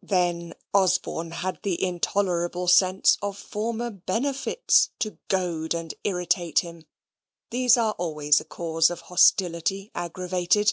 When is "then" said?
0.00-0.54